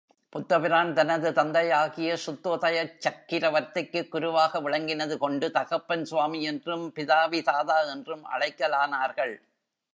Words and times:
புத்தபிரான் 0.29 0.93
தனது 0.93 1.33
தந்தையாகிய 1.33 2.17
சுத்தோதயச் 2.25 2.95
சக்கிரவர்த்திக்குக் 2.99 4.07
குருவாக 4.07 4.61
விளங்கினது 4.61 5.17
கொண்டு 5.17 5.51
தகப்பன் 5.51 6.05
சுவாமி 6.05 6.41
என்றும் 6.41 6.93
பிதாவிதாதா 6.95 7.89
என்றும் 7.89 8.23
அழைக்கலானார்கள். 8.25 9.35